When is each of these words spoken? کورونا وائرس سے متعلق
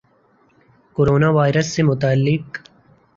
کورونا 0.95 1.29
وائرس 1.37 1.67
سے 1.75 1.81
متعلق 1.89 2.45